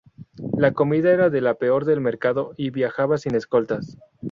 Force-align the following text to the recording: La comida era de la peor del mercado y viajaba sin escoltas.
La 0.57 0.73
comida 0.73 1.11
era 1.11 1.29
de 1.29 1.41
la 1.41 1.59
peor 1.59 1.85
del 1.85 2.01
mercado 2.01 2.55
y 2.57 2.71
viajaba 2.71 3.19
sin 3.19 3.35
escoltas. 3.35 3.99